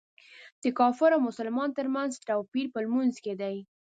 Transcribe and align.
د 0.63 0.65
کافر 0.79 1.09
او 1.15 1.21
مسلمان 1.29 1.69
تر 1.77 1.87
منځ 1.95 2.11
توپیر 2.27 2.65
په 2.73 2.79
لمونځ 2.85 3.15
کې 3.23 3.33
دی. 3.41 3.57